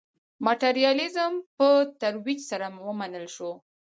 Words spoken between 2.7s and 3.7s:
ومنل شو.